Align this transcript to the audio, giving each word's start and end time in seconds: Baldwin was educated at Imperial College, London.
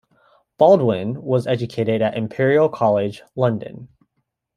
Baldwin 0.57 1.21
was 1.21 1.45
educated 1.45 2.01
at 2.01 2.17
Imperial 2.17 2.69
College, 2.69 3.21
London. 3.35 3.87